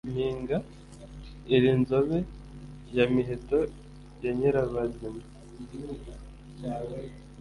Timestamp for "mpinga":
0.13-0.57